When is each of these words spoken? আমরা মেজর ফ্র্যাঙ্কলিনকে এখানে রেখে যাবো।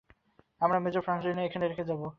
আমরা 0.61 0.77
মেজর 0.79 1.01
ফ্র্যাঙ্কলিনকে 1.01 1.47
এখানে 1.47 1.65
রেখে 1.67 1.89
যাবো। 1.89 2.05